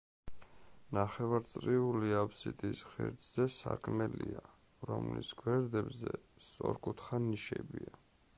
[0.97, 4.43] ნახევარწრიული აფსიდის ღერძზე სარკმელია,
[4.93, 7.97] რომლის გვერდებზე სწორკუთხა ნიშებია.